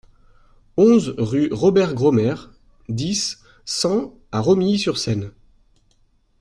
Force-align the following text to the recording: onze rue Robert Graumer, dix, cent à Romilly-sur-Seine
onze 0.77 1.09
rue 1.19 1.49
Robert 1.51 1.93
Graumer, 1.93 2.33
dix, 2.89 3.37
cent 3.65 4.17
à 4.31 4.39
Romilly-sur-Seine 4.39 5.31